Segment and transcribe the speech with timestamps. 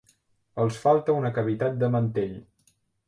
[0.63, 2.33] Els falta una cavitat de mantell.